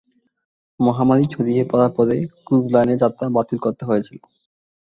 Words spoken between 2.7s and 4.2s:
লাইনের যাত্রা বাতিল করতে হয়েছিল।